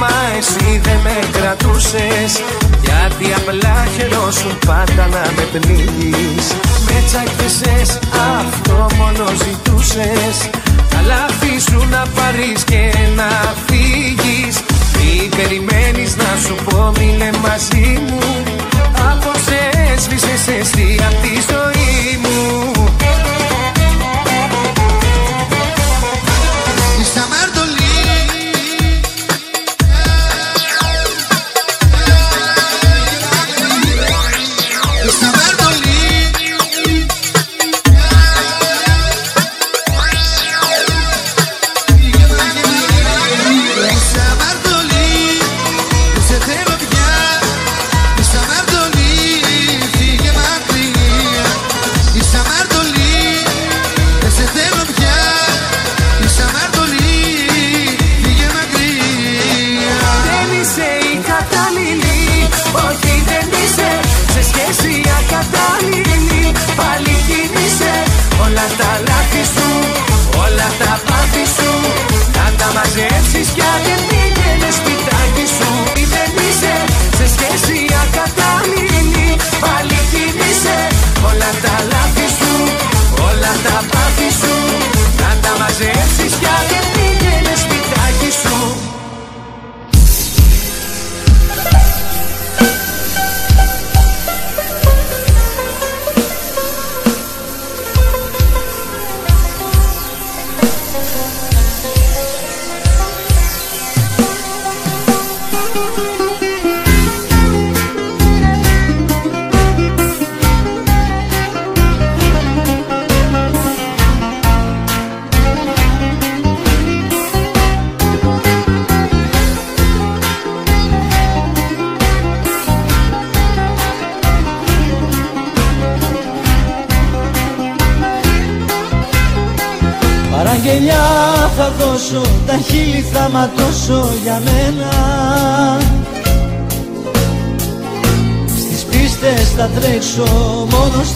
μα 0.00 0.14
εσύ 0.38 0.80
δεν 0.84 0.98
με 1.04 1.16
κρατούσες. 1.32 2.32
Γιατί 2.84 3.26
απλά 3.38 3.76
χαιρόσουν 3.96 4.58
πάντα 4.66 5.06
να 5.14 5.24
με 5.36 5.44
πνίγεις. 5.52 6.46
Με 6.86 6.98
τσακίσες 7.06 7.98
αυτό 8.38 8.86
μόνο 8.98 9.24
ζητούσες. 9.44 10.36
Τα 10.90 11.00
λάθη 11.10 11.60
σου 11.70 11.86
να 11.90 12.02
πάρεις 12.16 12.64
και 12.64 12.92
να 13.16 13.30
φύγεις. 13.66 14.54
Τι 14.92 15.36
περιμένεις 15.36 16.16
να 16.16 16.30
σου 16.44 16.54
πω 16.64 16.92
μείνε 16.98 17.30
μαζί 17.42 18.00
μου. 18.08 18.18
Απόψε 19.10 19.60
έσβησες 19.94 20.46
εσύ 20.60 20.96
απ' 21.08 21.20
τη 21.22 21.34
ζωή 21.50 22.18
μου 22.22 22.83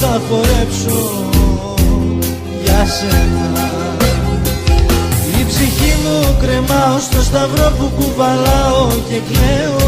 θα 0.00 0.20
χορέψω 0.28 1.00
για 2.64 2.86
σένα. 2.86 3.70
Η 5.40 5.44
ψυχή 5.48 5.94
μου 6.02 6.36
κρεμάω 6.40 6.98
στο 6.98 7.22
σταυρό 7.22 7.72
που 7.78 7.90
κουβαλάω 7.98 8.86
και 9.08 9.20
κλαίω. 9.28 9.86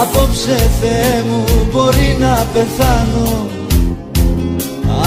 Απόψε 0.00 0.70
Θεέ 0.80 1.24
μου 1.28 1.44
μπορεί 1.72 2.16
να 2.20 2.46
πεθάνω. 2.52 3.46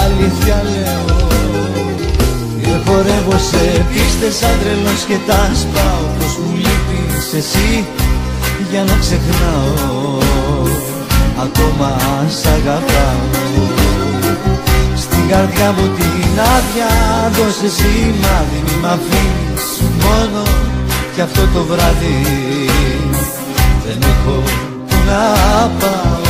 Αλήθεια 0.03 0.63
λέω 0.63 1.27
Και 2.61 2.71
χορεύω 2.85 3.37
σε 3.49 3.85
πίστες 3.93 4.35
σαν 4.35 4.55
τρελός 4.61 5.03
και 5.07 5.17
τα 5.27 5.51
σπάω. 5.61 6.05
Πως 6.19 6.37
μου 6.37 6.55
λείπεις 6.55 7.33
εσύ 7.33 7.85
για 8.71 8.83
να 8.83 8.97
ξεχνάω 8.99 10.34
Ακόμα 11.37 11.97
σ' 12.27 12.45
αγαπάω. 12.45 13.23
Στην 14.95 15.27
καρδιά 15.29 15.71
μου 15.71 15.87
την 15.95 16.39
άδεια 16.39 16.91
δώσε 17.35 17.69
σημάδι 17.69 18.59
Μη 18.65 18.75
μ' 18.81 18.85
αφήνεις 18.85 19.81
μόνο 20.03 20.43
κι 21.15 21.21
αυτό 21.21 21.41
το 21.53 21.63
βράδυ. 21.63 22.21
Δεν 23.85 23.97
έχω 24.01 24.43
που 24.87 24.95
να 25.07 25.69
πάω 25.79 26.24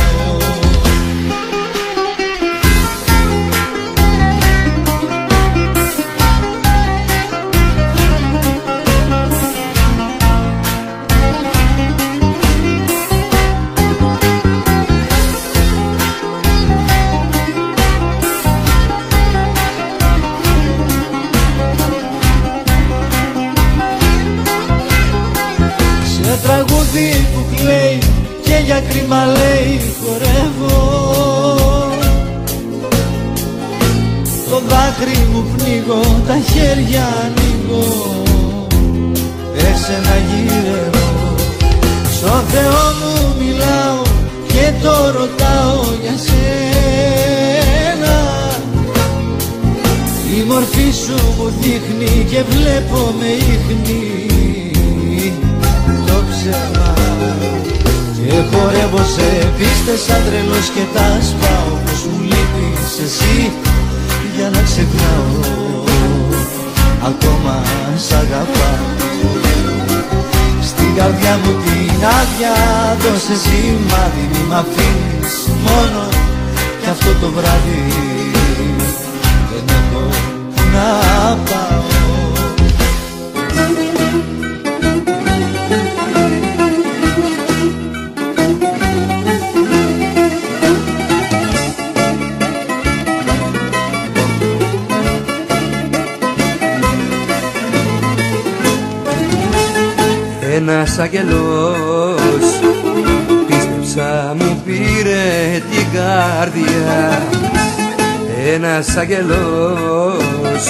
Ένας 108.54 108.96
αγγελός 108.96 110.64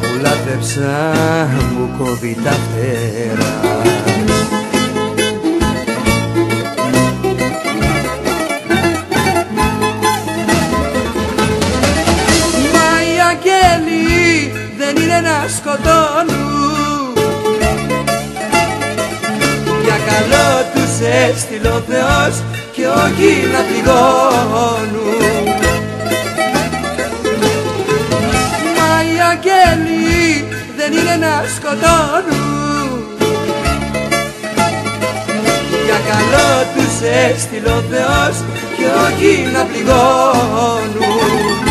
που 0.00 0.20
λάτρεψα 0.22 1.12
μου 1.72 1.90
κόβει 1.98 2.36
τα 2.44 2.50
φτερά. 2.50 3.60
Μα 12.72 13.02
οι 13.02 13.16
αγγέλοι 13.30 14.52
δεν 14.78 14.96
είναι 15.02 15.20
να 15.20 15.48
σκοτώνουν. 15.56 17.12
Για 19.84 19.98
καλό 20.06 20.64
τους 20.74 21.06
έστειλε 21.28 21.68
ο 21.68 21.82
Θεός 21.88 22.42
και 22.72 22.86
όχι 22.86 23.46
να 23.52 23.60
πληγώνουν 23.60 25.47
δεν 30.90 31.00
είναι 31.00 31.16
να 31.16 31.44
σκοτώνουν. 31.56 33.04
Για 35.84 36.00
καλό 36.08 36.50
τους 36.74 36.94
έστειλε 37.30 37.70
ο 37.70 37.82
Θεός 37.90 38.36
και 38.76 38.86
όχι 39.06 39.32
να 39.52 39.62
πληγώνουν 39.64 41.67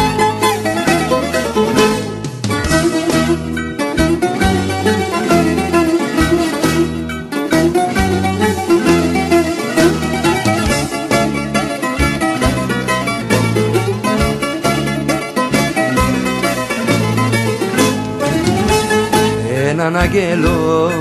έναν 20.07 20.19
αγγέλο 20.39 20.91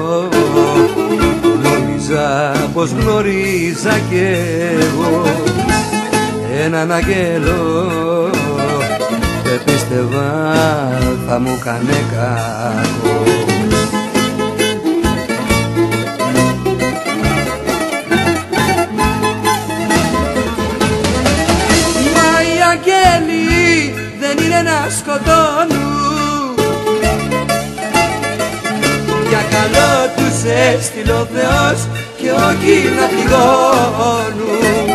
νόμιζα 1.62 2.52
πως 2.74 2.90
γνωρίζα 2.90 3.98
κι 4.10 4.24
εγώ 4.80 5.22
έναν 6.64 6.92
αγγέλο 6.92 8.30
δεν 9.44 9.60
πίστευα 9.64 10.58
θα 11.26 11.38
μου 11.38 11.58
κάνε 11.64 12.04
κακό. 12.12 13.24
Μα 22.14 22.42
οι 22.42 22.58
αγγέλοι 22.70 23.94
δεν 24.20 24.44
είναι 24.44 24.62
να 24.62 24.90
σκοτώνουν 24.90 26.05
Για 29.66 29.78
καλό 29.78 30.10
τους 30.16 30.38
έστειλε 30.74 31.12
ο 31.12 31.26
Θεός 31.34 31.78
και 32.16 32.30
όχι 32.30 32.74
να 32.98 33.06
πληγώνουν. 33.06 34.88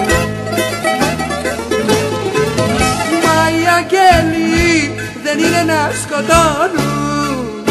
Μα 3.24 3.49
οι 3.49 3.63
αγγέλοι 3.78 4.93
δεν 5.24 5.39
είναι 5.39 5.63
να 5.63 5.91
σκοτώνουν. 6.01 7.63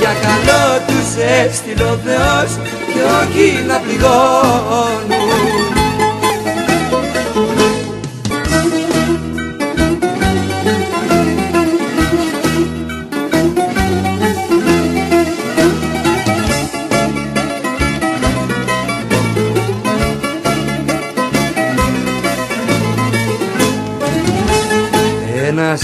Για 0.00 0.14
καλό 0.22 0.64
τους 0.86 1.08
έστειλε 1.44 1.84
ο 1.84 1.98
Θεός 2.04 2.50
και 2.92 3.00
όχι 3.20 3.64
να 3.66 3.76
πληγώνουν 3.78 5.83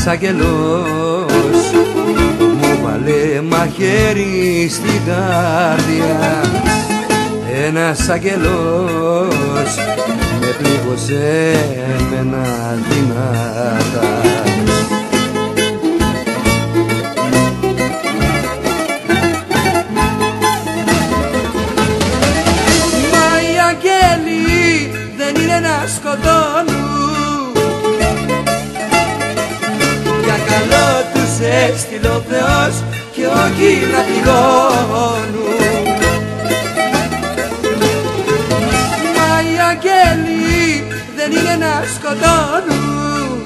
αγγελός 0.06 1.72
μου 2.60 2.78
βάλε 2.82 3.40
μαχαίρι 3.48 4.68
στην 4.70 5.00
καρδιά. 5.06 6.42
Ένας 7.66 8.08
αγγελός 8.08 9.74
με 10.40 10.46
πλήγωσε 10.58 11.52
εμένα 11.98 12.76
δυνατά. 12.88 14.20
Μα 23.12 23.40
οι 23.40 23.58
αγγέλοι 23.68 24.90
δεν 25.16 25.42
είναι 25.42 25.60
να 25.60 25.86
σκοτώνουν 25.86 26.89
Για 30.60 30.76
καλό 30.78 31.04
τους 31.12 31.46
έστειλε 31.46 32.08
ο 32.08 32.22
Θεός 32.28 32.74
και 33.12 33.26
όχι 33.26 33.86
να 33.92 34.00
πληγώνουν 34.02 35.60
Μα 39.16 39.40
οι 39.40 39.58
αγγέλοι 39.70 40.84
δεν 41.16 41.30
είναι 41.30 41.56
να 41.64 41.82
σκοτώνουν. 41.94 43.44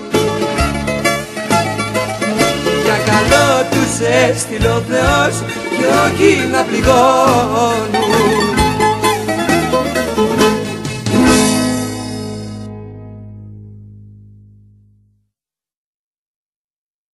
Για 2.84 2.98
καλό 3.06 3.66
τους 3.70 4.06
έστειλε 4.30 4.68
ο 4.68 4.82
Θεός 4.88 5.34
και 5.78 5.86
όχι 6.04 6.48
να 6.52 6.62
πληγώνουν 6.62 8.53